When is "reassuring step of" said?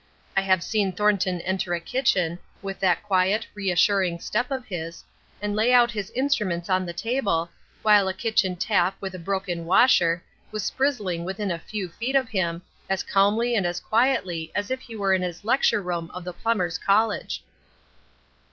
3.53-4.65